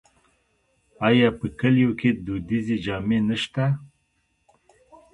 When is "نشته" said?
3.27-3.65